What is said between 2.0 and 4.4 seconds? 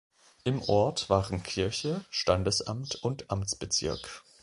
Standesamt und Amtsbezirk.